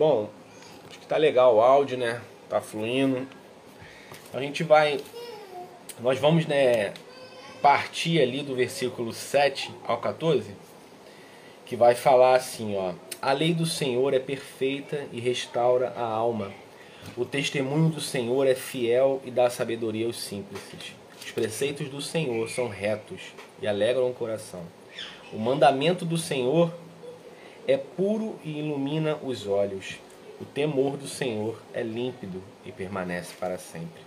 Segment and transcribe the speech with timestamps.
[0.00, 0.30] Bom,
[0.88, 2.22] acho que tá legal o áudio, né?
[2.48, 3.28] Tá fluindo.
[4.32, 4.98] A gente vai.
[6.00, 6.94] Nós vamos, né?
[7.60, 10.52] Partir ali do versículo 7 ao 14,
[11.66, 12.94] que vai falar assim, ó.
[13.20, 16.50] A lei do Senhor é perfeita e restaura a alma.
[17.14, 20.62] O testemunho do Senhor é fiel e dá sabedoria aos simples.
[21.22, 23.20] Os preceitos do Senhor são retos
[23.60, 24.62] e alegram o coração.
[25.30, 26.72] O mandamento do Senhor
[27.66, 29.98] é puro e ilumina os olhos.
[30.40, 34.00] O temor do Senhor é límpido e permanece para sempre.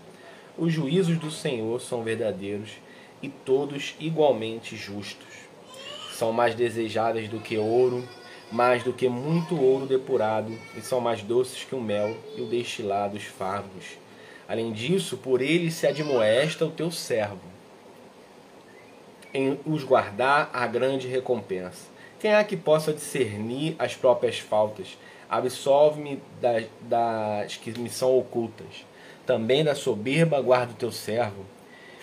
[0.58, 2.72] Os juízos do Senhor são verdadeiros
[3.22, 5.44] e todos igualmente justos.
[6.12, 8.08] São mais desejáveis do que ouro,
[8.52, 12.46] mais do que muito ouro depurado, e são mais doces que o mel e o
[12.46, 13.98] destilado dos favos.
[14.48, 17.42] Além disso, por ele se admoesta o teu servo,
[19.34, 21.93] em os guardar a grande recompensa.
[22.24, 24.98] Quem há que possa discernir as próprias faltas?
[25.30, 28.86] Absolve-me das, das que me são ocultas.
[29.26, 31.46] Também da soberba guarda o teu servo,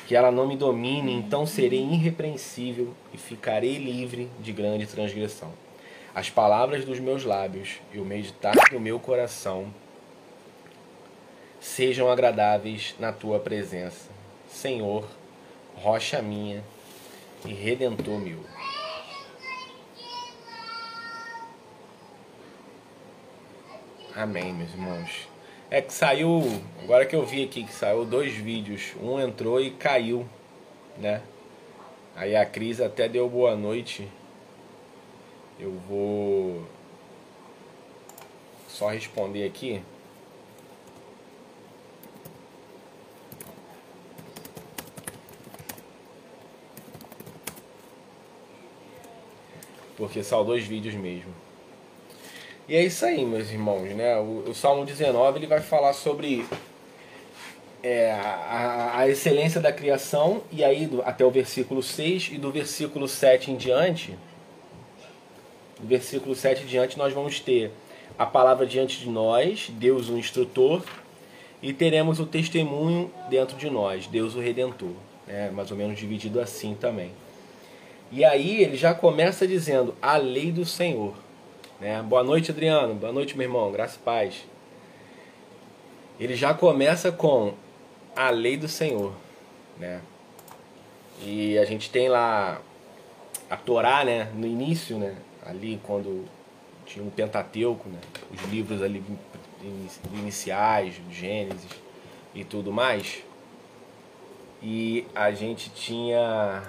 [0.06, 5.54] que ela não me domine, então serei irrepreensível e ficarei livre de grande transgressão.
[6.14, 9.72] As palavras dos meus lábios e o meditar do meu coração
[11.58, 14.10] sejam agradáveis na tua presença,
[14.50, 15.08] Senhor,
[15.76, 16.62] rocha minha
[17.46, 18.59] e redentor meu.
[24.14, 25.28] Amém, meus irmãos.
[25.70, 26.42] É que saiu,
[26.82, 30.28] agora que eu vi aqui que saiu dois vídeos, um entrou e caiu,
[30.98, 31.22] né?
[32.16, 34.08] Aí a Cris até deu boa noite.
[35.60, 36.66] Eu vou
[38.68, 39.80] só responder aqui.
[49.96, 51.32] Porque são dois vídeos mesmo.
[52.70, 54.16] E é isso aí, meus irmãos, né?
[54.18, 56.46] O, o Salmo 19 ele vai falar sobre
[57.82, 62.52] é, a, a, excelência da criação, e aí do, até o versículo 6, e do
[62.52, 64.16] versículo 7 em diante,
[65.80, 67.72] do versículo 7 em diante, nós vamos ter
[68.16, 70.84] a palavra diante de nós, Deus o instrutor,
[71.60, 74.94] e teremos o testemunho dentro de nós, Deus o redentor.
[75.26, 75.50] Né?
[75.50, 77.10] Mais ou menos dividido assim também.
[78.12, 81.14] E aí ele já começa dizendo a lei do Senhor.
[81.80, 82.02] Né?
[82.02, 82.94] Boa noite, Adriano.
[82.94, 83.72] Boa noite, meu irmão.
[83.72, 84.44] Graça e paz.
[86.18, 87.54] Ele já começa com
[88.14, 89.14] a lei do Senhor,
[89.78, 90.02] né?
[91.22, 92.60] E a gente tem lá
[93.48, 94.30] a Torá, né?
[94.34, 95.16] No início, né?
[95.46, 96.26] Ali quando
[96.84, 97.98] tinha um Pentateuco, né?
[98.30, 99.02] Os livros ali
[100.12, 101.70] iniciais, Gênesis
[102.34, 103.22] e tudo mais.
[104.62, 106.62] E a gente tinha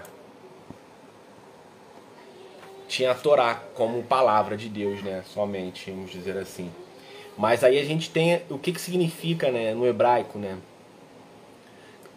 [2.91, 5.23] tinha a Torá como palavra de Deus, né?
[5.33, 6.69] Somente, vamos dizer assim.
[7.37, 10.57] Mas aí a gente tem o que, que significa, né, no hebraico, né?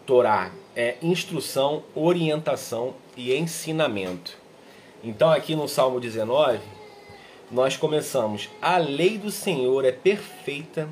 [0.05, 4.37] Torá é instrução, orientação e ensinamento.
[5.01, 6.59] Então aqui no Salmo 19,
[7.49, 10.89] nós começamos: A lei do Senhor é perfeita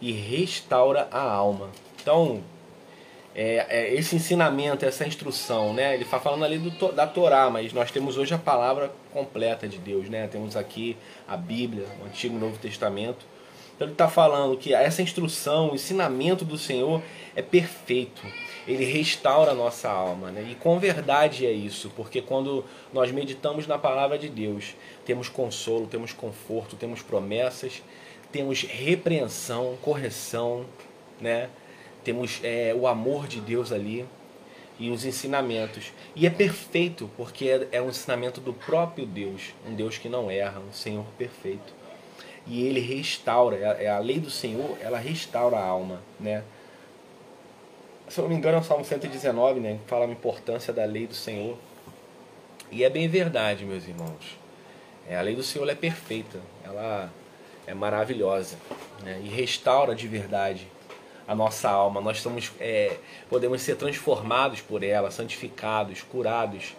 [0.00, 1.68] e restaura a alma.
[2.00, 2.40] Então,
[3.34, 5.94] é, é, esse ensinamento, essa instrução, né?
[5.94, 9.78] Ele está falando ali do, da Torá, mas nós temos hoje a palavra completa de
[9.78, 10.26] Deus, né?
[10.26, 10.96] Temos aqui
[11.28, 13.24] a Bíblia, o Antigo e Novo Testamento.
[13.74, 17.02] Então ele está falando que essa instrução, o ensinamento do Senhor
[17.34, 18.20] é perfeito.
[18.66, 20.46] Ele restaura a nossa alma, né?
[20.50, 24.74] E com verdade é isso, porque quando nós meditamos na palavra de Deus,
[25.06, 27.82] temos consolo, temos conforto, temos promessas,
[28.30, 30.66] temos repreensão, correção,
[31.20, 31.48] né?
[32.04, 34.06] Temos é, o amor de Deus ali
[34.78, 35.92] e os ensinamentos.
[36.16, 40.30] E é perfeito, porque é, é um ensinamento do próprio Deus, um Deus que não
[40.30, 41.74] erra, um Senhor perfeito.
[42.46, 46.42] E ele restaura, é, é a lei do Senhor, ela restaura a alma, né?
[48.08, 50.84] Se eu não me engano, é o Salmo 119, né, que fala a importância da
[50.84, 51.56] lei do Senhor.
[52.72, 54.36] E é bem verdade, meus irmãos.
[55.08, 57.08] É, a lei do Senhor é perfeita, ela
[57.68, 58.56] é maravilhosa
[59.04, 60.66] né, e restaura de verdade
[61.30, 62.00] a nossa alma.
[62.00, 62.96] Nós somos, é,
[63.28, 66.74] podemos ser transformados por ela, santificados, curados.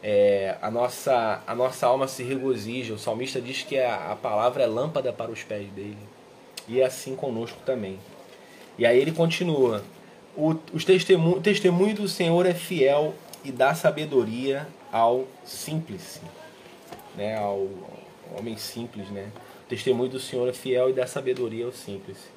[0.00, 2.94] É, a, nossa, a nossa alma se regozija.
[2.94, 5.98] O salmista diz que a, a palavra é lâmpada para os pés dele.
[6.68, 7.98] E é assim conosco também.
[8.78, 9.82] E aí ele continua:
[10.36, 13.12] o, os testemunho, o testemunho do Senhor é fiel
[13.44, 16.20] e dá sabedoria ao simples,
[17.16, 17.36] né?
[17.36, 17.68] ao,
[18.30, 19.08] ao homem simples.
[19.10, 19.32] Né?
[19.64, 22.36] O testemunho do Senhor é fiel e dá sabedoria ao simples.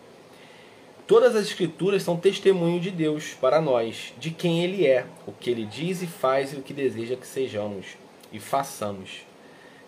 [1.09, 5.49] Todas as escrituras são testemunho de Deus para nós, de quem Ele é, o que
[5.49, 7.97] Ele diz e faz e o que deseja que sejamos
[8.31, 9.23] e façamos.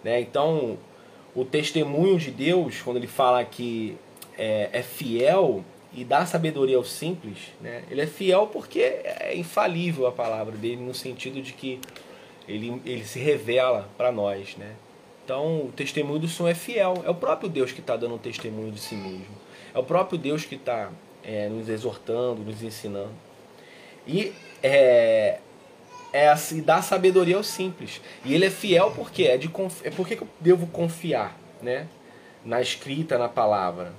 [0.03, 0.19] Né?
[0.19, 0.79] Então,
[1.35, 3.95] o testemunho de Deus, quando ele fala que
[4.35, 5.63] é, é fiel
[5.93, 7.83] e dá sabedoria ao simples, né?
[7.91, 11.79] ele é fiel porque é infalível a palavra dele, no sentido de que
[12.47, 14.57] ele, ele se revela para nós.
[14.57, 14.73] Né?
[15.23, 16.95] Então, o testemunho do Senhor é fiel.
[17.05, 19.39] É o próprio Deus que está dando um testemunho de si mesmo.
[19.71, 20.89] É o próprio Deus que está
[21.23, 23.11] é, nos exortando, nos ensinando.
[24.07, 24.33] E
[24.63, 25.39] é,
[26.13, 28.01] é assim, dá sabedoria ao simples.
[28.25, 29.49] E ele é fiel porque é de
[29.83, 31.87] é porque eu devo confiar, né?
[32.43, 33.93] Na escrita, na palavra.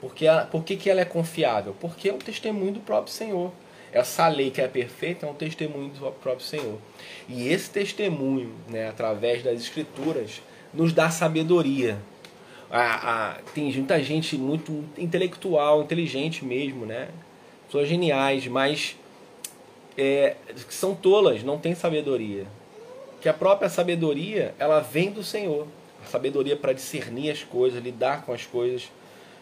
[0.00, 1.76] Porque por que, que ela é confiável?
[1.78, 3.52] Porque é um testemunho do próprio Senhor.
[3.92, 6.78] Essa lei que é perfeita é um testemunho do próprio Senhor.
[7.28, 10.42] E esse testemunho, né, através das escrituras,
[10.72, 11.98] nos dá sabedoria.
[12.72, 17.10] A, a, tem muita gente muito intelectual, inteligente mesmo, né?
[17.66, 18.96] Pessoas geniais, mas
[19.96, 20.36] é,
[20.70, 22.46] são tolas, não têm sabedoria.
[23.20, 25.68] Que a própria sabedoria, ela vem do Senhor.
[26.02, 28.90] A sabedoria para discernir as coisas, lidar com as coisas.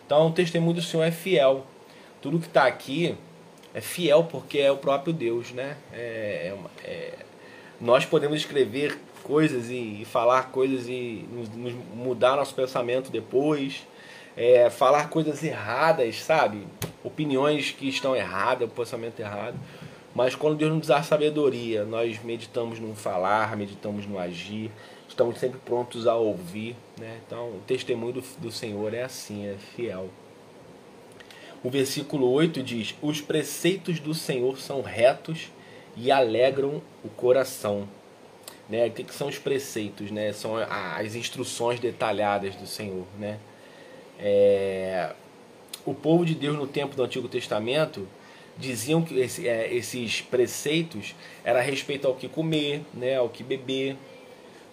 [0.04, 1.64] Então, o testemunho do Senhor é fiel.
[2.20, 3.16] Tudo que está aqui
[3.72, 5.76] é fiel porque é o próprio Deus, né?
[5.92, 6.52] É,
[6.84, 7.14] é, é,
[7.80, 13.86] nós podemos escrever coisas e, e falar coisas e nos, nos mudar nosso pensamento depois,
[14.36, 16.66] é, falar coisas erradas, sabe?
[17.04, 19.58] Opiniões que estão erradas, o pensamento errado.
[20.14, 24.70] Mas quando Deus nos dá sabedoria, nós meditamos no falar, meditamos no agir,
[25.08, 26.74] estamos sempre prontos a ouvir.
[26.98, 27.18] Né?
[27.26, 30.08] Então, o testemunho do, do Senhor é assim, é fiel.
[31.62, 35.52] O versículo 8 diz: Os preceitos do Senhor são retos
[35.96, 37.86] e alegram o coração.
[38.70, 38.86] Né?
[38.86, 40.10] O que, são os preceitos?
[40.10, 40.32] Né?
[40.32, 43.04] São as instruções detalhadas do Senhor.
[43.18, 43.38] Né?
[44.18, 45.12] É...
[45.84, 48.06] O povo de Deus no tempo do Antigo Testamento
[48.56, 53.42] diziam que esse, é, esses preceitos era a respeito ao que comer, né, ao que
[53.42, 53.96] beber,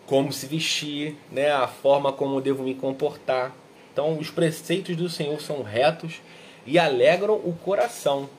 [0.05, 3.55] como se vestir, né, a forma como devo me comportar.
[3.93, 6.21] Então, os preceitos do Senhor são retos
[6.65, 8.29] e alegram o coração,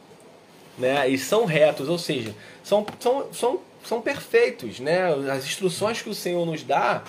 [0.79, 1.09] né?
[1.09, 2.33] E são retos, ou seja,
[2.63, 5.07] são, são, são, são perfeitos, né?
[5.31, 7.03] As instruções que o Senhor nos dá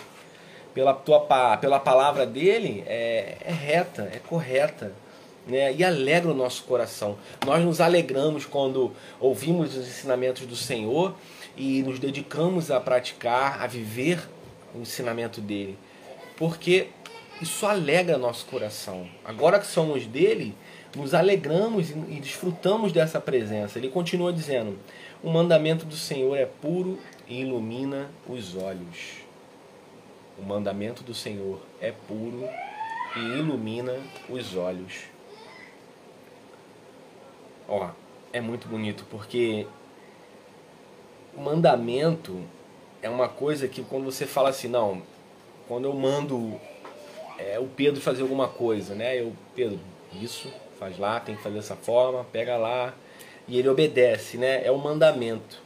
[0.74, 4.94] pela tua pela palavra dele é, é reta, é correta
[5.50, 7.18] né, e alegra o nosso coração.
[7.45, 11.16] Nós nos alegramos quando ouvimos os ensinamentos do Senhor
[11.57, 14.21] e nos dedicamos a praticar, a viver
[14.74, 15.77] o ensinamento dele,
[16.38, 16.88] porque
[17.42, 19.10] isso alegra nosso coração.
[19.25, 20.56] Agora que somos dele,
[20.95, 23.77] nos alegramos e desfrutamos dessa presença.
[23.77, 24.77] Ele continua dizendo:
[25.24, 29.19] O mandamento do Senhor é puro e ilumina os olhos.
[30.38, 32.47] O mandamento do Senhor é puro
[33.15, 33.95] e ilumina
[34.30, 35.03] os olhos.
[37.68, 37.89] Ó,
[38.31, 39.68] é muito bonito porque
[41.35, 42.44] o mandamento
[43.01, 45.01] é uma coisa que quando você fala assim, não,
[45.68, 46.59] quando eu mando
[47.38, 49.19] é, o Pedro fazer alguma coisa, né?
[49.19, 49.80] Eu, Pedro,
[50.21, 52.96] isso, faz lá, tem que fazer dessa forma, pega lá,
[53.48, 54.66] e ele obedece, né?
[54.66, 55.62] É um mandamento,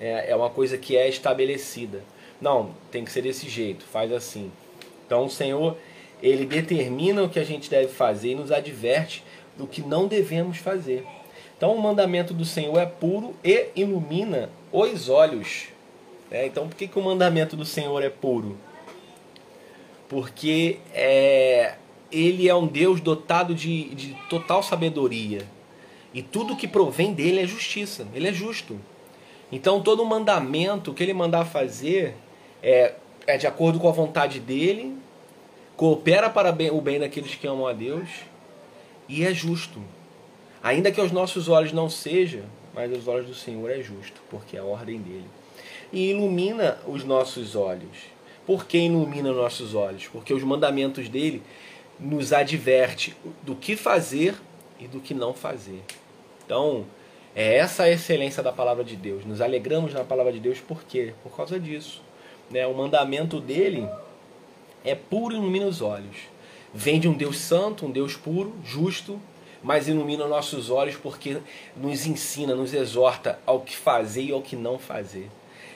[0.00, 2.02] é, é uma coisa que é estabelecida.
[2.40, 4.50] Não, tem que ser desse jeito, faz assim.
[5.06, 5.76] Então o Senhor,
[6.22, 9.22] ele determina o que a gente deve fazer e nos adverte
[9.56, 11.06] do que não devemos fazer.
[11.56, 15.68] Então o mandamento do Senhor é puro e ilumina os olhos.
[16.30, 18.56] É, então por que, que o mandamento do Senhor é puro?
[20.08, 21.74] Porque é,
[22.10, 25.46] ele é um Deus dotado de, de total sabedoria.
[26.12, 28.06] E tudo que provém dele é justiça.
[28.14, 28.78] Ele é justo.
[29.52, 32.14] Então todo mandamento que ele mandar fazer
[32.62, 32.94] é,
[33.26, 34.96] é de acordo com a vontade dele,
[35.76, 38.08] coopera para o bem daqueles que amam a Deus
[39.08, 39.80] e é justo.
[40.62, 44.56] Ainda que aos nossos olhos não seja, mas aos olhos do Senhor é justo, porque
[44.56, 45.26] é a ordem dele.
[45.92, 47.96] E ilumina os nossos olhos.
[48.46, 50.06] Por que ilumina nossos olhos?
[50.08, 51.42] Porque os mandamentos dele
[51.98, 54.34] nos adverte do que fazer
[54.78, 55.82] e do que não fazer.
[56.44, 56.86] Então,
[57.34, 59.24] é essa a excelência da palavra de Deus.
[59.24, 61.14] Nos alegramos na palavra de Deus por quê?
[61.22, 62.02] Por causa disso.
[62.50, 62.66] Né?
[62.66, 63.88] O mandamento dele
[64.84, 66.16] é puro e ilumina os olhos.
[66.72, 69.20] Vem de um Deus santo, um Deus puro, justo,
[69.62, 71.38] mas ilumina nossos olhos porque
[71.76, 75.28] nos ensina, nos exorta ao que fazer e ao que não fazer.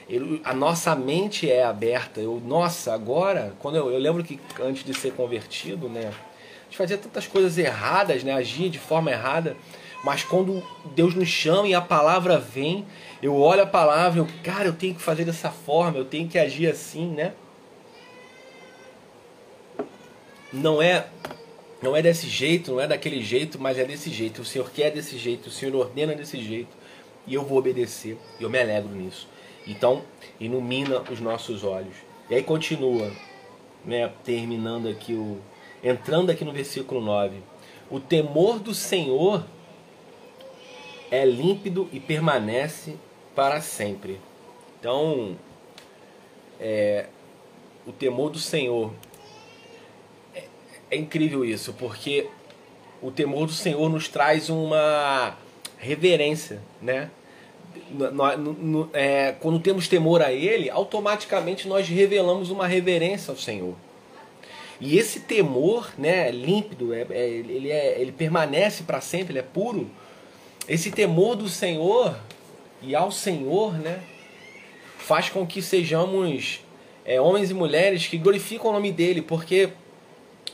[0.09, 2.19] Ele, a nossa mente é aberta.
[2.19, 6.77] Eu, nossa, agora, quando eu, eu lembro que antes de ser convertido, né, a gente
[6.77, 9.55] fazia tantas coisas erradas, né, agia de forma errada,
[10.03, 10.61] mas quando
[10.93, 12.85] Deus nos chama e a palavra vem,
[13.21, 16.37] eu olho a palavra, eu, cara, eu tenho que fazer dessa forma, eu tenho que
[16.37, 17.33] agir assim, né?
[20.51, 21.07] Não é
[21.83, 24.41] não é desse jeito, não é daquele jeito, mas é desse jeito.
[24.41, 26.69] O Senhor quer desse jeito, o Senhor ordena desse jeito.
[27.27, 28.17] E eu vou obedecer.
[28.39, 29.27] E eu me alegro nisso.
[29.65, 30.03] Então,
[30.39, 31.95] ilumina os nossos olhos.
[32.29, 33.11] E aí continua.
[33.85, 35.41] né, terminando aqui o
[35.83, 37.37] entrando aqui no versículo 9.
[37.91, 39.43] O temor do Senhor
[41.11, 42.95] é límpido e permanece
[43.35, 44.19] para sempre.
[44.79, 45.35] Então,
[46.59, 47.07] é,
[47.85, 48.93] o temor do Senhor
[50.33, 50.43] é,
[50.89, 52.29] é incrível isso, porque
[53.01, 55.37] o temor do Senhor nos traz uma
[55.77, 57.11] reverência, né?
[57.93, 63.75] No, no, é, quando temos temor a Ele, automaticamente nós revelamos uma reverência ao Senhor.
[64.79, 69.43] E esse temor, né, límpido, é, é, ele, é, ele permanece para sempre, ele é
[69.43, 69.89] puro.
[70.67, 72.17] Esse temor do Senhor
[72.81, 74.01] e ao Senhor, né,
[74.97, 76.61] faz com que sejamos
[77.05, 79.69] é, homens e mulheres que glorificam o nome dele, porque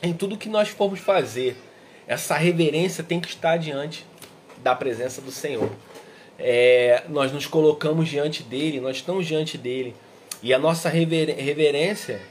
[0.03, 1.57] em tudo que nós formos fazer,
[2.07, 4.05] essa reverência tem que estar diante
[4.63, 5.71] da presença do Senhor.
[6.39, 9.93] É, nós nos colocamos diante dele, nós estamos diante dele,
[10.41, 12.21] e a nossa reverência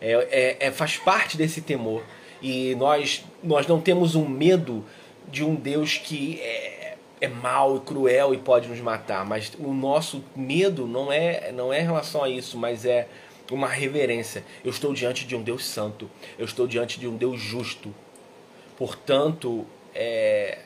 [0.00, 2.02] é, é, é, faz parte desse temor.
[2.42, 4.84] E nós, nós não temos um medo
[5.26, 9.72] de um Deus que é, é mau e cruel e pode nos matar, mas o
[9.72, 13.08] nosso medo não é, não é em relação a isso, mas é
[13.50, 14.44] uma reverência.
[14.62, 17.94] Eu estou diante de um Deus santo, eu estou diante de um Deus justo.
[18.76, 20.58] Portanto, é,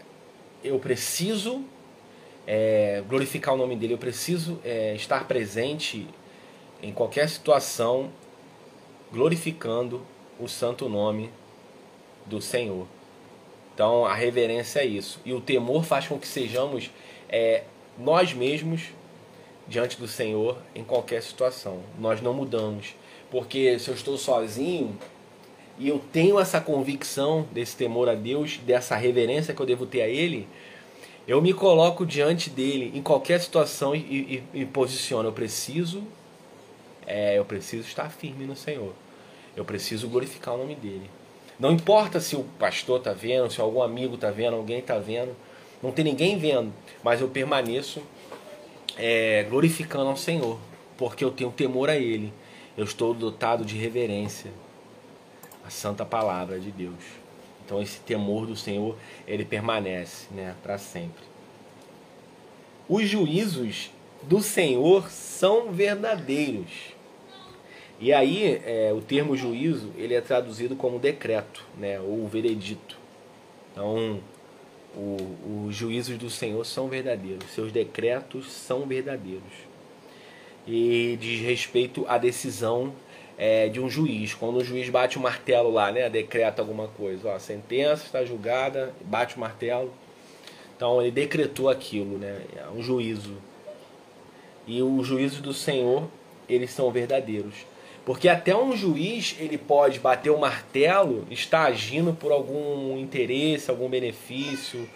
[0.64, 1.62] eu preciso
[2.50, 6.07] é, glorificar o nome dele, eu preciso é, estar presente
[6.83, 8.11] em qualquer situação,
[9.12, 10.00] glorificando
[10.40, 11.28] o santo nome
[12.25, 12.87] do Senhor.
[13.75, 15.21] Então a reverência é isso.
[15.26, 16.90] E o temor faz com que sejamos
[17.28, 17.64] é,
[17.99, 18.95] nós mesmos
[19.69, 21.83] diante do Senhor em qualquer situação.
[21.99, 22.95] Nós não mudamos.
[23.31, 24.97] Porque se eu estou sozinho
[25.78, 30.00] e eu tenho essa convicção desse temor a Deus, dessa reverência que eu devo ter
[30.00, 30.49] a Ele,
[31.28, 35.28] eu me coloco diante dele em qualquer situação e, e, e posiciono.
[35.28, 36.02] Eu preciso,
[37.06, 38.94] é, eu preciso estar firme no Senhor.
[39.54, 41.11] Eu preciso glorificar o nome dele.
[41.61, 45.37] Não importa se o pastor está vendo, se algum amigo está vendo, alguém está vendo.
[45.82, 48.02] Não tem ninguém vendo, mas eu permaneço
[48.97, 50.58] é, glorificando ao Senhor,
[50.97, 52.32] porque eu tenho temor a Ele.
[52.75, 54.50] Eu estou dotado de reverência
[55.62, 57.17] à santa palavra de Deus.
[57.68, 58.96] Então esse temor do Senhor
[59.26, 61.22] ele permanece, né, para sempre.
[62.88, 63.90] Os juízos
[64.22, 66.96] do Senhor são verdadeiros.
[68.00, 72.96] E aí é, o termo juízo ele é traduzido como decreto, né, ou veredito.
[73.70, 74.18] Então
[75.68, 79.68] os juízos do Senhor são verdadeiros, seus decretos são verdadeiros.
[80.66, 82.94] E diz respeito à decisão
[83.38, 84.35] é, de um juiz.
[84.35, 88.25] Quando o juiz bate o martelo lá, né, decreta alguma coisa, ó, a sentença está
[88.25, 89.92] julgada, bate o martelo.
[90.76, 93.37] Então ele decretou aquilo, né, é um juízo.
[94.66, 96.09] E os juízos do Senhor,
[96.49, 97.54] eles são verdadeiros.
[98.04, 103.88] Porque até um juiz, ele pode bater o martelo, está agindo por algum interesse, algum
[103.88, 104.88] benefício.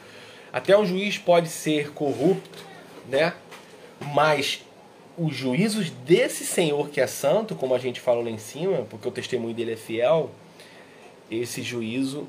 [0.53, 2.65] Até um juiz pode ser corrupto,
[3.09, 3.35] né?
[4.15, 4.63] Mas
[5.17, 9.07] os juízos desse Senhor que é santo, como a gente falou lá em cima, porque
[9.07, 10.31] o testemunho dele é fiel,
[11.31, 12.27] esse juízo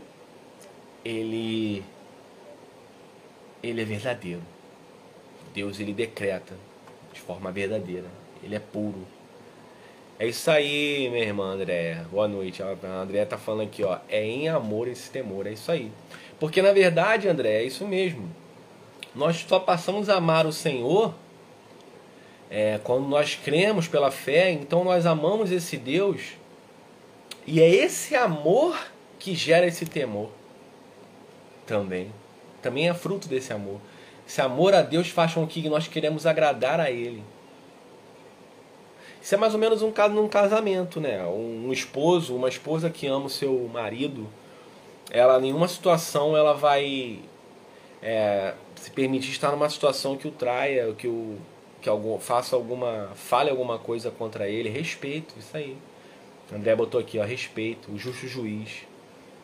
[1.04, 1.84] ele
[3.62, 4.42] ele é verdadeiro.
[5.54, 6.56] Deus ele decreta
[7.14, 8.08] de forma verdadeira.
[8.44, 9.08] Ele é puro.
[10.20, 12.04] É isso aí, minha irmã André.
[12.12, 12.62] Boa noite.
[12.62, 14.00] A André tá falando aqui, ó.
[14.10, 15.48] É em amor esse temor.
[15.48, 15.92] É isso aí.
[16.40, 18.30] Porque na verdade, André, é isso mesmo.
[19.16, 21.14] Nós só passamos a amar o Senhor
[22.56, 26.22] é, quando nós cremos pela fé, então nós amamos esse Deus,
[27.48, 28.78] e é esse amor
[29.18, 30.30] que gera esse temor
[31.66, 32.12] também.
[32.62, 33.82] Também é fruto desse amor.
[34.28, 37.24] Esse amor a Deus faz com que nós queremos agradar a Ele.
[39.20, 41.26] Isso é mais ou menos um caso num casamento, né?
[41.26, 44.30] Um esposo, uma esposa que ama o seu marido,
[45.10, 47.20] ela em nenhuma situação ela vai
[48.00, 51.40] é, se permitir estar numa situação que o traia, que o
[51.84, 55.76] que algum, faça alguma, fale alguma coisa contra ele, respeito, isso aí.
[56.52, 58.84] André botou aqui, ó, respeito, o justo juiz.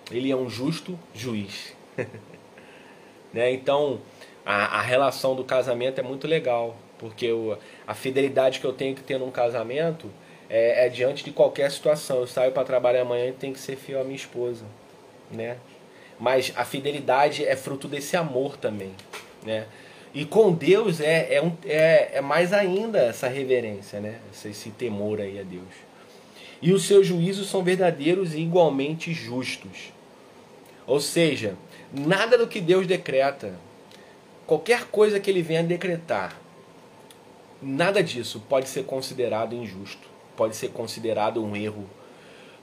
[0.10, 1.76] Ele é um justo juiz.
[3.34, 3.52] né?
[3.52, 4.00] Então,
[4.46, 8.96] a, a relação do casamento é muito legal, porque o, a fidelidade que eu tenho
[8.96, 10.10] que ter num casamento
[10.50, 12.20] é, é diante de qualquer situação.
[12.20, 14.64] Eu saio para trabalhar amanhã e tenho que ser fiel à minha esposa,
[15.30, 15.58] né?
[16.18, 18.94] Mas a fidelidade é fruto desse amor também,
[19.44, 19.68] né?
[20.14, 24.20] E com Deus é, é, um, é, é mais ainda essa reverência, né?
[24.34, 25.90] Esse, esse temor aí a Deus.
[26.62, 29.94] E os seus juízos são verdadeiros e igualmente justos.
[30.86, 31.56] Ou seja,
[31.94, 33.54] nada do que Deus decreta,
[34.46, 36.36] qualquer coisa que ele venha decretar,
[37.62, 41.88] nada disso pode ser considerado injusto, pode ser considerado um erro,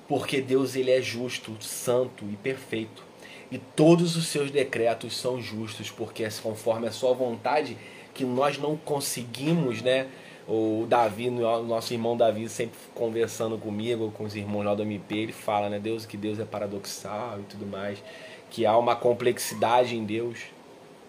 [0.09, 3.05] porque Deus ele é justo, santo e perfeito.
[3.51, 7.77] E todos os seus decretos são justos, porque é conforme a sua vontade
[8.13, 10.07] que nós não conseguimos, né?
[10.49, 15.33] O Davi, nosso irmão Davi, sempre conversando comigo, com os irmãos lá do MP, ele
[15.33, 15.79] fala, né?
[15.79, 18.03] Deus, que Deus é paradoxal e tudo mais,
[18.51, 20.39] que há uma complexidade em Deus,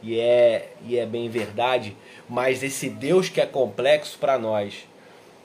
[0.02, 1.96] e é, e é bem verdade,
[2.30, 4.88] mas esse Deus que é complexo para nós,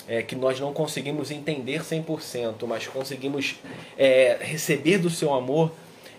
[0.08, 3.56] é, que nós não conseguimos entender 100%, mas conseguimos
[3.96, 5.72] é, receber do seu amor,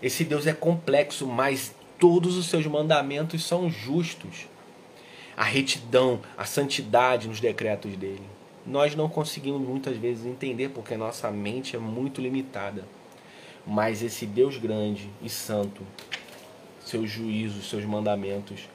[0.04, 4.46] esse Deus é complexo, mas todos os seus mandamentos são justos
[5.34, 8.22] a retidão, a santidade nos decretos dele.
[8.66, 12.84] Nós não conseguimos muitas vezes entender porque nossa mente é muito limitada.
[13.66, 15.82] Mas esse Deus grande e santo,
[16.84, 18.68] seus juízos, seus mandamentos,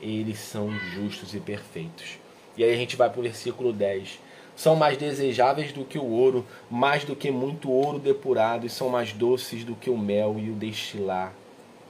[0.00, 2.18] eles são justos e perfeitos.
[2.56, 4.20] E aí a gente vai para o versículo 10.
[4.58, 8.88] São mais desejáveis do que o ouro, mais do que muito ouro depurado, e são
[8.88, 11.32] mais doces do que o mel e o destilar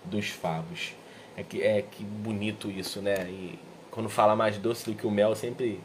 [0.04, 0.92] dos favos.
[1.34, 3.26] É que, é que bonito isso, né?
[3.30, 3.58] E
[3.90, 5.80] quando fala mais doce do que o mel, sempre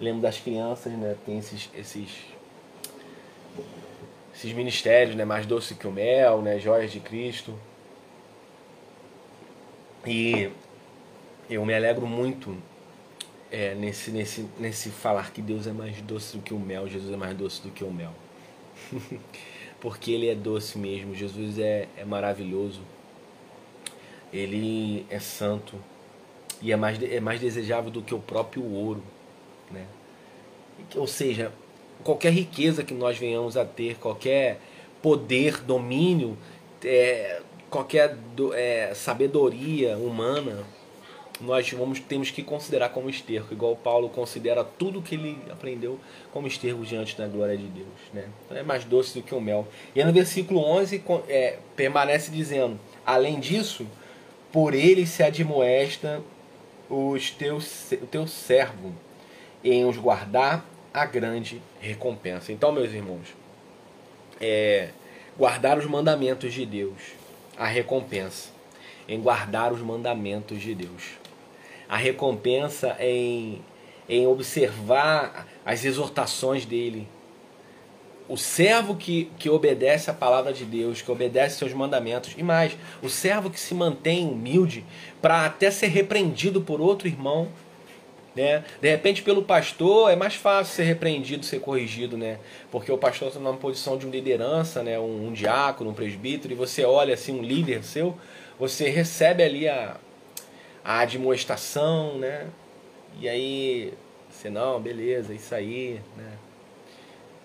[0.00, 1.16] lembro das crianças, né?
[1.26, 2.10] Tem esses, esses,
[4.32, 5.24] esses ministérios, né?
[5.24, 6.56] Mais doce que o mel, né?
[6.60, 7.52] Joias de Cristo.
[10.06, 10.52] E
[11.50, 12.56] eu me alegro muito
[13.52, 17.12] é, nesse, nesse, nesse falar que Deus é mais doce do que o mel, Jesus
[17.12, 18.12] é mais doce do que o mel.
[19.78, 22.80] Porque ele é doce mesmo, Jesus é, é maravilhoso,
[24.32, 25.76] ele é santo,
[26.62, 29.02] e é mais, é mais desejável do que o próprio ouro.
[29.70, 29.84] Né?
[30.94, 31.52] Ou seja,
[32.02, 34.60] qualquer riqueza que nós venhamos a ter, qualquer
[35.02, 36.38] poder, domínio,
[36.82, 38.16] é, qualquer
[38.54, 40.64] é, sabedoria humana,
[41.42, 45.98] nós vamos, temos que considerar como esterco, igual Paulo considera tudo que ele aprendeu
[46.32, 47.88] como esterco diante da glória de Deus.
[48.12, 48.28] Né?
[48.44, 49.66] Então é mais doce do que o mel.
[49.94, 53.86] E no versículo 11 é, permanece dizendo: Além disso,
[54.52, 56.22] por ele se admoesta
[56.88, 58.92] os teus, o teu servo
[59.64, 62.52] em os guardar a grande recompensa.
[62.52, 63.28] Então, meus irmãos,
[64.40, 64.90] é,
[65.36, 67.00] guardar os mandamentos de Deus,
[67.56, 68.50] a recompensa
[69.08, 71.21] em guardar os mandamentos de Deus.
[71.92, 73.60] A recompensa em,
[74.08, 77.06] em observar as exortações dele,
[78.26, 82.74] o servo que, que obedece a palavra de Deus, que obedece seus mandamentos, e mais,
[83.02, 84.86] o servo que se mantém humilde
[85.20, 87.48] para até ser repreendido por outro irmão,
[88.34, 88.64] né?
[88.80, 92.38] De repente, pelo pastor, é mais fácil ser repreendido, ser corrigido, né?
[92.70, 94.98] Porque o pastor está numa posição de liderança, né?
[94.98, 98.16] Um, um diácono, um presbítero, e você olha assim, um líder seu,
[98.58, 99.98] você recebe ali a,
[100.84, 102.48] a admoestação, né?
[103.20, 103.94] E aí,
[104.30, 106.32] você, não, beleza, isso aí, né?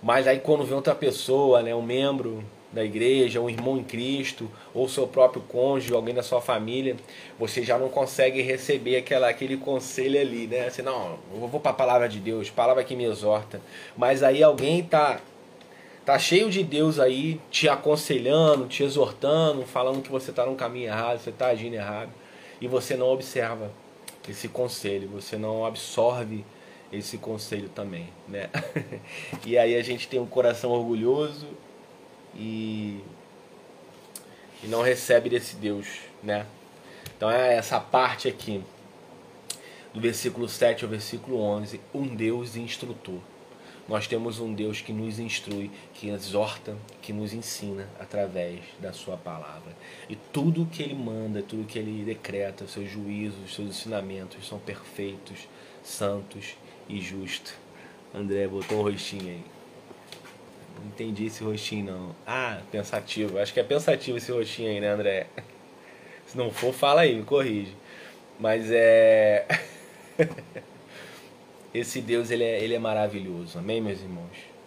[0.01, 4.49] Mas aí quando vem outra pessoa, né, um membro da igreja, um irmão em Cristo,
[4.73, 6.95] ou seu próprio cônjuge, alguém da sua família,
[7.39, 10.67] você já não consegue receber aquela, aquele conselho ali, né?
[10.67, 13.61] Assim, não, eu vou para a palavra de Deus, palavra que me exorta.
[13.95, 15.19] Mas aí alguém tá
[16.05, 20.85] tá cheio de Deus aí te aconselhando, te exortando, falando que você está no caminho
[20.85, 22.09] errado, você está agindo errado,
[22.59, 23.71] e você não observa
[24.27, 26.45] esse conselho, você não absorve
[26.91, 28.49] esse conselho também, né?
[29.45, 31.47] e aí a gente tem um coração orgulhoso
[32.35, 33.01] e,
[34.63, 35.87] e não recebe desse Deus,
[36.23, 36.45] né?
[37.15, 38.63] Então é essa parte aqui
[39.93, 43.19] do versículo 7 ao versículo 11, um Deus instrutor.
[43.87, 49.15] Nós temos um Deus que nos instrui, que exorta, que nos ensina através da sua
[49.15, 49.73] palavra.
[50.09, 55.47] E tudo que ele manda, tudo que ele decreta, seus juízos, seus ensinamentos são perfeitos,
[55.81, 56.57] santos
[56.89, 57.53] e justo.
[58.13, 59.43] André botou um rostinho aí.
[60.79, 62.15] Não entendi esse rostinho não.
[62.25, 63.39] Ah, pensativo.
[63.39, 65.27] Acho que é pensativo esse rostinho aí, né, André?
[66.27, 67.73] Se não for, fala aí, me corrige.
[68.37, 69.47] Mas é.
[71.77, 73.57] esse Deus ele é, ele é maravilhoso.
[73.59, 74.57] Amém, meus irmãos?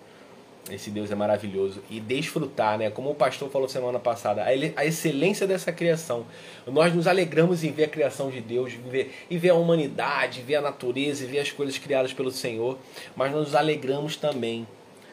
[0.71, 1.83] Esse Deus é maravilhoso.
[1.91, 2.91] E desfrutar, né?
[2.91, 6.27] Como o pastor falou semana passada, a excelência dessa criação.
[6.67, 10.43] Nós nos alegramos em ver a criação de Deus, em ver, em ver a humanidade,
[10.43, 12.79] ver a natureza, ver as coisas criadas pelo Senhor.
[13.17, 14.67] Mas nós nos alegramos também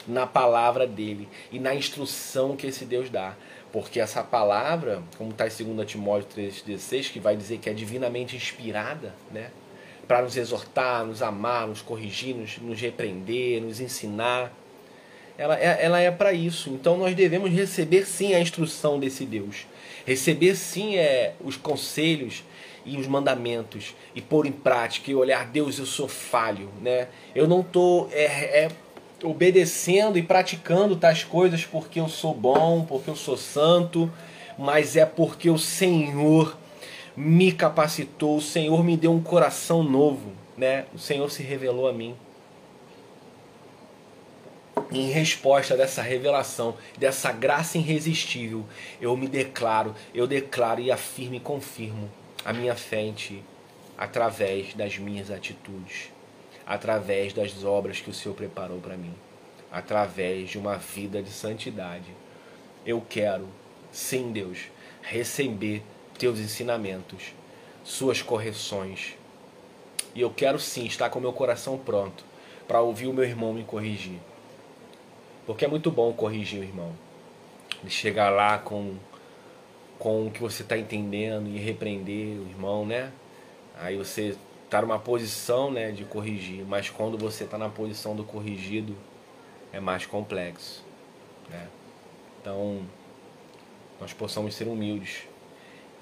[0.08, 3.36] na palavra dele e na instrução que esse Deus dá.
[3.72, 8.36] Porque essa palavra, como está em 2 Timóteo 3,16, que vai dizer que é divinamente
[8.36, 9.50] inspirada, né?
[10.08, 14.54] Para nos exortar, nos amar, nos corrigir, nos, nos repreender, nos ensinar
[15.38, 16.70] ela é, ela é para isso.
[16.70, 19.68] Então nós devemos receber sim a instrução desse Deus.
[20.06, 22.44] Receber sim é, os conselhos
[22.86, 27.10] e os mandamentos e pôr em prática e olhar, Deus, eu sou falho, né?
[27.36, 28.72] Eu não tô é, é
[29.24, 34.12] obedecendo e praticando tais coisas porque eu sou bom, porque eu sou santo,
[34.58, 36.58] mas é porque o Senhor
[37.18, 40.86] me capacitou, o Senhor me deu um coração novo, né?
[40.94, 42.16] O Senhor se revelou a mim.
[44.92, 48.64] Em resposta dessa revelação, dessa graça irresistível,
[49.02, 52.10] eu me declaro, eu declaro e afirmo e confirmo
[52.46, 53.44] a minha fé em Ti,
[53.98, 56.12] através das minhas atitudes
[56.68, 59.14] através das obras que o Senhor preparou para mim,
[59.72, 62.14] através de uma vida de santidade.
[62.86, 63.48] Eu quero,
[63.90, 64.66] sim, Deus,
[65.02, 65.82] receber
[66.18, 67.34] teus ensinamentos,
[67.84, 69.16] suas correções.
[70.14, 72.26] E eu quero sim estar com meu coração pronto
[72.68, 74.20] para ouvir o meu irmão me corrigir.
[75.46, 76.92] Porque é muito bom corrigir o irmão.
[77.82, 78.96] Ele chegar lá com,
[79.98, 83.12] com o que você está entendendo e repreender o irmão, né?
[83.80, 84.36] Aí você
[84.70, 88.96] tá numa posição né, de corrigir, mas quando você está na posição do corrigido
[89.72, 90.84] é mais complexo.
[91.50, 91.68] Né?
[92.42, 92.82] Então,
[94.00, 95.24] nós possamos ser humildes,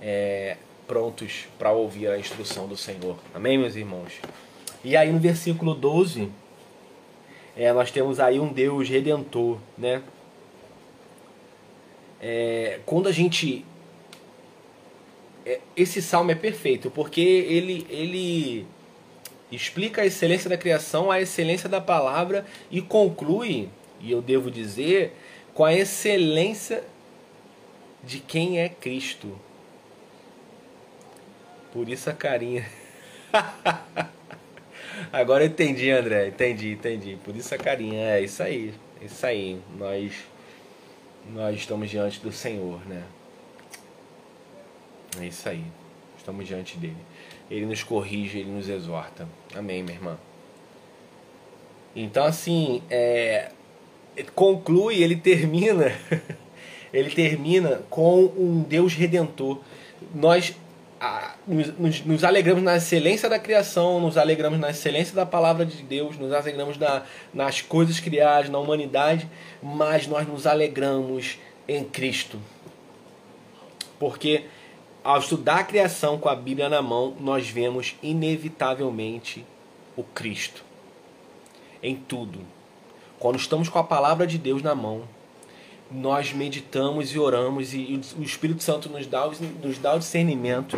[0.01, 3.17] é, prontos para ouvir a instrução do Senhor.
[3.33, 4.13] Amém, meus irmãos?
[4.83, 6.29] E aí no versículo 12,
[7.55, 10.01] é, nós temos aí um Deus redentor, né?
[12.21, 13.65] É, quando a gente
[15.45, 18.65] é, esse salmo é perfeito, porque ele, ele
[19.51, 23.69] explica a excelência da criação, a excelência da palavra e conclui,
[24.01, 25.13] e eu devo dizer,
[25.53, 26.83] com a excelência
[28.03, 29.39] de quem é Cristo.
[31.75, 32.65] Por isso a carinha.
[35.11, 36.29] Agora eu entendi, André.
[36.29, 37.17] Entendi, entendi.
[37.21, 38.11] Por isso a carinha.
[38.11, 38.73] É isso aí.
[39.01, 39.59] É isso aí.
[39.77, 40.13] Nós,
[41.33, 43.03] nós estamos diante do Senhor, né?
[45.19, 45.65] É isso aí.
[46.17, 46.95] Estamos diante dele.
[47.51, 49.27] Ele nos corrige, ele nos exorta.
[49.53, 50.17] Amém, minha irmã.
[51.93, 53.51] Então, assim, é,
[54.33, 55.93] conclui, ele termina,
[56.93, 59.59] ele termina com um Deus redentor.
[60.13, 60.55] Nós
[61.05, 65.83] a, nos, nos, alegramos na excelência da criação, nos alegramos na excelência da palavra de
[65.83, 69.29] Deus, nos alegramos na, nas coisas criadas, na humanidade,
[69.61, 71.37] mas nós nos alegramos
[71.67, 72.39] em Cristo.
[73.99, 74.45] Porque
[75.03, 79.45] ao estudar a criação com a Bíblia na mão, nós vemos inevitavelmente
[79.95, 80.63] o Cristo
[81.83, 82.39] em tudo.
[83.19, 85.03] Quando estamos com a palavra de Deus na mão,
[85.91, 89.29] nós meditamos e oramos e o Espírito Santo nos dá,
[89.63, 90.77] nos dá o discernimento.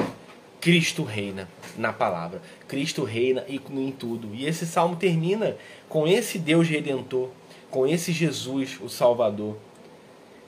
[0.59, 2.41] Cristo reina na palavra.
[2.67, 4.33] Cristo reina em tudo.
[4.33, 5.55] E esse salmo termina
[5.87, 7.29] com esse Deus redentor,
[7.69, 9.55] com esse Jesus, o Salvador.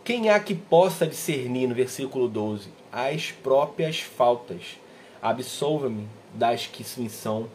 [0.04, 4.80] Quem há que possa discernir, no versículo 12, as próprias faltas.
[5.22, 7.48] Absolva-me das que me são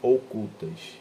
[0.00, 1.00] ocultas.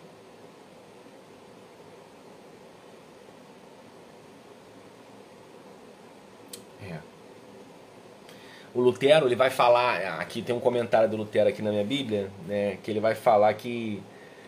[8.74, 12.30] O Lutero ele vai falar, aqui tem um comentário do Lutero aqui na minha Bíblia,
[12.48, 14.02] né, que ele vai falar que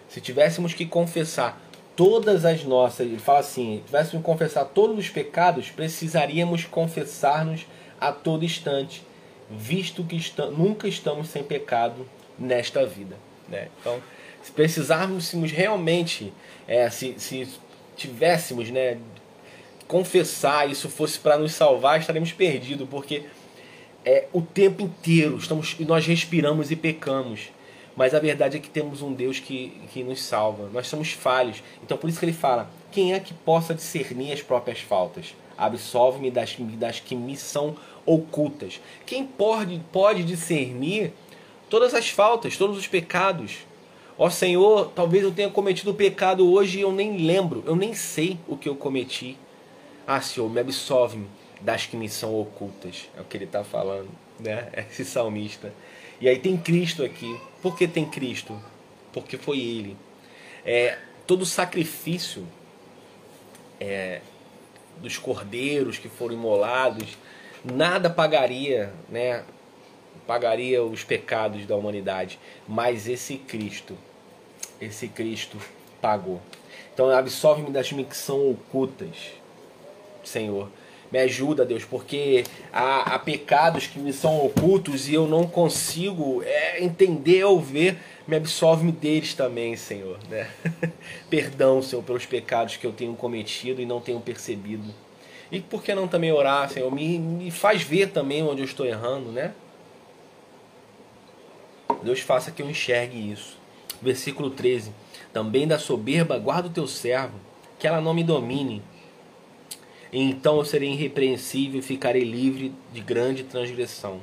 [0.07, 1.59] se tivéssemos que confessar
[1.95, 7.65] todas as nossas, ele fala assim, se tivéssemos que confessar todos os pecados, precisaríamos confessar-nos
[7.99, 9.03] a todo instante,
[9.49, 10.19] visto que
[10.57, 12.07] nunca estamos sem pecado
[12.37, 13.15] nesta vida.
[13.47, 13.67] Né?
[13.79, 14.01] Então,
[14.41, 16.33] se precisarmos realmente,
[16.67, 17.47] é, se, se
[17.95, 18.97] tivéssemos, né,
[19.87, 23.23] confessar, isso fosse para nos salvar, estaremos perdidos, porque
[24.05, 27.49] é o tempo inteiro estamos, nós respiramos e pecamos.
[27.95, 30.69] Mas a verdade é que temos um Deus que, que nos salva.
[30.73, 31.61] Nós somos falhos.
[31.83, 35.35] Então por isso que ele fala: quem é que possa discernir as próprias faltas?
[35.57, 38.79] Absolve-me das, das que me são ocultas.
[39.05, 41.13] Quem pode, pode discernir
[41.69, 43.59] todas as faltas, todos os pecados?
[44.17, 48.39] Ó Senhor, talvez eu tenha cometido pecado hoje e eu nem lembro, eu nem sei
[48.47, 49.37] o que eu cometi.
[50.07, 51.27] Ah, Senhor, me absolve-me
[51.61, 53.09] das que me são ocultas.
[53.15, 54.69] É o que ele está falando, né?
[54.89, 55.73] Esse salmista.
[56.19, 57.39] E aí tem Cristo aqui.
[57.61, 58.59] Por que tem Cristo?
[59.13, 59.97] Porque foi Ele.
[60.65, 62.47] É, todo sacrifício
[63.79, 64.21] é,
[64.97, 67.17] dos cordeiros que foram imolados,
[67.63, 69.43] nada pagaria, né?
[70.27, 73.97] Pagaria os pecados da humanidade, mas esse Cristo,
[74.79, 75.57] esse Cristo
[75.99, 76.39] pagou.
[76.93, 79.31] Então absolve-me das minhas que são ocultas,
[80.23, 80.69] Senhor.
[81.11, 86.41] Me ajuda, Deus, porque há, há, pecados que me são ocultos e eu não consigo
[86.43, 87.97] é, entender ou ver.
[88.25, 90.17] Me absolve-me deles também, Senhor.
[90.29, 90.49] Né?
[91.29, 94.93] Perdão, Senhor, pelos pecados que eu tenho cometido e não tenho percebido.
[95.51, 96.89] E por que não também orar, Senhor?
[96.89, 99.53] Me, me faz ver também onde eu estou errando, né?
[102.01, 103.57] Deus faça que eu enxergue isso.
[104.01, 104.93] Versículo 13.
[105.33, 107.37] Também da soberba guarda o teu servo
[107.77, 108.81] que ela não me domine.
[110.11, 114.19] Então eu serei irrepreensível e ficarei livre de grande transgressão.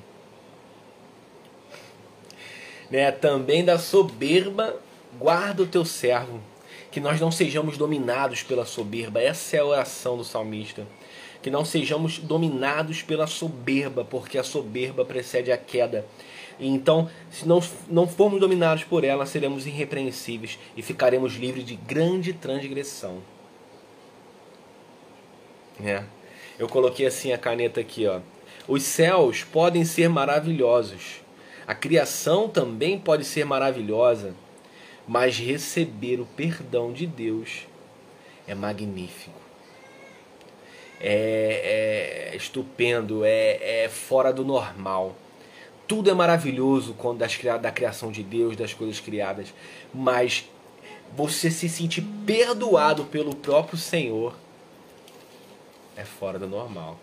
[2.91, 3.11] Né?
[3.11, 4.77] Também da soberba,
[5.19, 6.41] guarda o teu servo,
[6.91, 9.21] que nós não sejamos dominados pela soberba.
[9.21, 10.87] Essa é a oração do salmista.
[11.41, 16.05] Que não sejamos dominados pela soberba, porque a soberba precede a queda.
[16.59, 22.33] Então, se não, não formos dominados por ela, seremos irrepreensíveis e ficaremos livres de grande
[22.33, 23.23] transgressão.
[25.83, 26.03] É.
[26.59, 28.21] Eu coloquei assim a caneta aqui, ó.
[28.67, 31.21] Os céus podem ser maravilhosos.
[31.67, 34.35] A criação também pode ser maravilhosa,
[35.07, 37.67] mas receber o perdão de Deus
[38.47, 39.39] é magnífico.
[41.01, 45.17] É, é estupendo, é, é fora do normal.
[45.87, 49.55] Tudo é maravilhoso quando das, da criação de Deus, das coisas criadas,
[49.95, 50.45] mas
[51.17, 54.35] você se sentir perdoado pelo próprio Senhor
[55.99, 56.97] é fora do normal.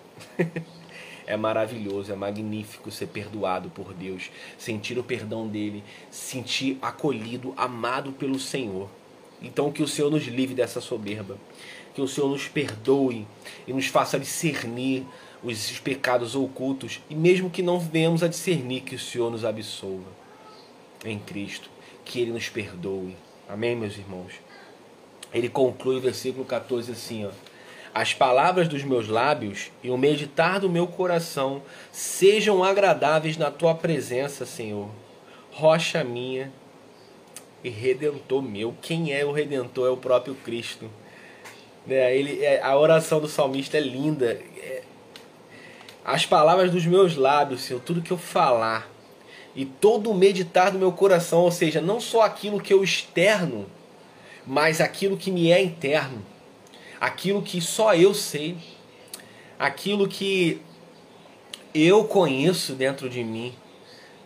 [1.28, 8.14] é maravilhoso, é magnífico ser perdoado por Deus, sentir o perdão dele, sentir acolhido, amado
[8.14, 8.90] pelo Senhor.
[9.42, 11.38] Então que o Senhor nos livre dessa soberba,
[11.94, 13.28] que o Senhor nos perdoe
[13.68, 15.06] e nos faça discernir
[15.44, 20.10] os pecados ocultos e mesmo que não venhamos a discernir que o Senhor nos absolva
[21.04, 21.70] em Cristo,
[22.06, 23.16] que Ele nos perdoe.
[23.48, 24.34] Amém, meus irmãos?
[25.34, 27.55] Ele conclui o versículo 14 assim, ó.
[27.96, 31.62] As palavras dos meus lábios e o meditar do meu coração
[31.94, 34.90] sejam agradáveis na tua presença, Senhor.
[35.50, 36.52] Rocha minha
[37.64, 38.76] e redentor meu.
[38.82, 39.88] Quem é o redentor?
[39.88, 40.90] É o próprio Cristo.
[41.88, 42.14] Né?
[42.14, 44.42] Ele, é, a oração do salmista é linda.
[44.58, 44.84] É,
[46.04, 48.92] as palavras dos meus lábios, Senhor, tudo que eu falar
[49.56, 53.66] e todo o meditar do meu coração, ou seja, não só aquilo que eu externo,
[54.46, 56.35] mas aquilo que me é interno,
[57.00, 58.58] aquilo que só eu sei,
[59.58, 60.62] aquilo que
[61.74, 63.54] eu conheço dentro de mim,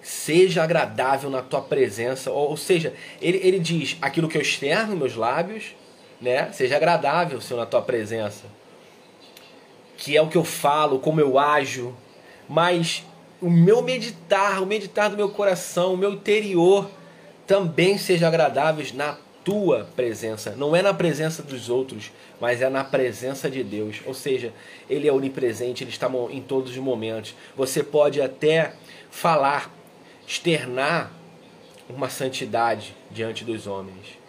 [0.02, 5.16] seja agradável na tua presença, ou, seja, ele, ele diz aquilo que eu externo, meus
[5.16, 5.76] lábios,
[6.22, 8.46] né, seja agradável, Senhor, na tua presença.
[9.98, 11.96] Que é o que eu falo, como eu ajo,
[12.48, 13.04] mas
[13.42, 16.90] o meu meditar, o meditar do meu coração, o meu interior
[17.46, 19.18] também seja agradáveis na
[19.50, 20.52] tua presença.
[20.52, 24.00] Não é na presença dos outros, mas é na presença de Deus.
[24.06, 24.54] Ou seja,
[24.88, 27.34] Ele é onipresente, Ele está em todos os momentos.
[27.58, 28.74] Você pode até
[29.10, 29.74] falar,
[30.28, 31.12] externar
[31.90, 34.20] uma santidade diante dos homens.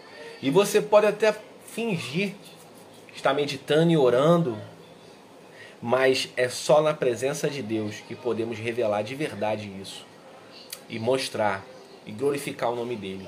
[0.40, 2.32] E você pode até fingir
[3.14, 4.56] estar meditando e orando
[5.82, 10.04] mas é só na presença de Deus que podemos revelar de verdade isso
[10.90, 11.64] e mostrar
[12.04, 13.26] e glorificar o nome dele.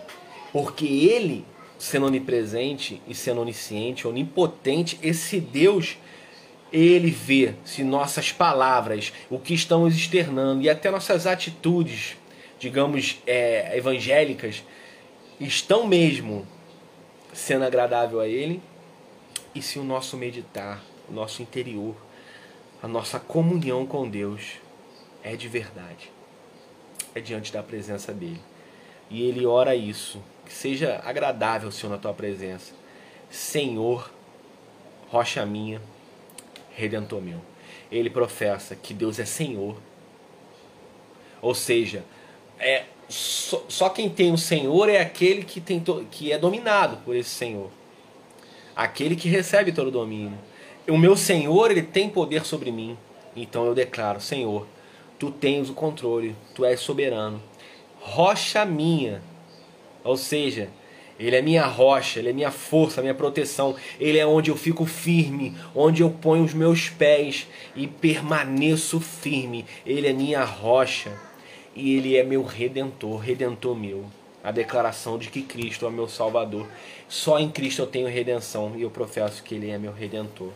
[0.53, 1.47] Porque ele,
[1.79, 5.99] sendo onipresente e sendo onisciente, onipotente, esse Deus,
[6.73, 12.17] ele vê se nossas palavras, o que estamos externando e até nossas atitudes,
[12.59, 14.63] digamos, é, evangélicas,
[15.41, 16.47] estão mesmo
[17.33, 18.63] sendo agradável a ele
[19.55, 21.95] e se o nosso meditar, o nosso interior,
[22.83, 24.55] a nossa comunhão com Deus
[25.23, 26.11] é de verdade.
[27.15, 28.41] É diante da presença dele.
[29.11, 32.75] E ele ora isso, que seja agradável, Senhor, na tua presença.
[33.31, 34.11] Senhor,
[35.09, 35.81] rocha minha,
[36.75, 37.41] redentor meu.
[37.91, 39.77] Ele professa que Deus é Senhor.
[41.41, 42.05] Ou seja,
[42.59, 46.99] é só, só quem tem o Senhor é aquele que, tem to, que é dominado
[46.99, 47.71] por esse Senhor.
[48.77, 50.39] Aquele que recebe todo o domínio
[50.89, 52.99] o meu Senhor, ele tem poder sobre mim.
[53.37, 54.67] Então eu declaro, Senhor,
[55.19, 57.41] tu tens o controle, tu és soberano.
[58.01, 59.23] Rocha minha.
[60.05, 60.69] Ou seja,
[61.19, 63.77] ele é minha rocha, ele é minha força, minha proteção.
[64.01, 69.65] Ele é onde eu fico firme, onde eu ponho os meus pés e permaneço firme.
[69.87, 71.13] Ele é minha rocha
[71.77, 74.05] e ele é meu redentor, redentor meu.
[74.43, 76.67] A declaração de que Cristo é meu Salvador.
[77.09, 80.51] Só em Cristo eu tenho redenção e eu professo que ele é meu redentor.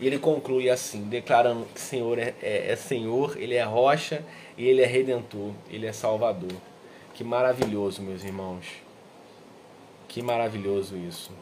[0.00, 4.24] E ele conclui assim, declarando que Senhor é, é, é Senhor, Ele é rocha
[4.56, 6.52] e Ele é redentor, Ele é salvador.
[7.18, 8.64] Que maravilhoso, meus irmãos.
[10.06, 11.32] Que maravilhoso isso.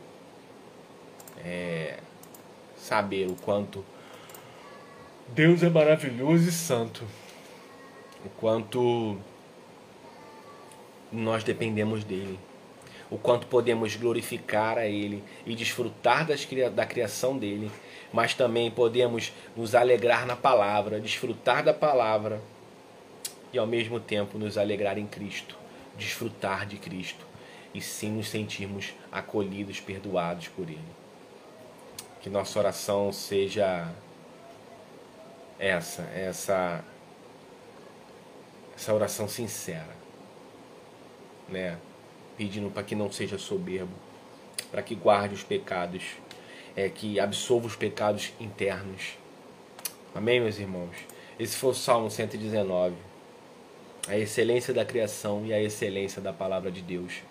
[1.44, 1.98] É
[2.78, 3.84] saber o quanto
[5.28, 7.04] Deus é maravilhoso e santo.
[8.24, 9.18] O quanto
[11.12, 12.40] nós dependemos dele.
[13.10, 17.70] O quanto podemos glorificar a ele e desfrutar das, da criação dele
[18.10, 22.40] mas também podemos nos alegrar na palavra, desfrutar da palavra
[23.52, 25.65] e ao mesmo tempo nos alegrar em Cristo,
[25.96, 27.24] desfrutar de Cristo
[27.74, 30.80] e sim nos sentirmos acolhidos, perdoados por Ele.
[32.20, 33.92] Que nossa oração seja
[35.58, 36.84] essa, essa
[38.76, 39.96] essa oração sincera,
[41.48, 41.78] né?
[42.36, 43.92] Pedindo para que não seja soberbo,
[44.70, 46.02] para que guarde os pecados,
[46.76, 49.16] é que absolva os pecados internos.
[50.14, 50.94] Amém, meus irmãos.
[51.38, 52.94] Esse foi o Salmo 119.
[54.08, 57.22] A excelência da criação e a excelência da palavra de Deus,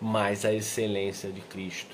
[0.00, 1.92] mais a excelência de Cristo.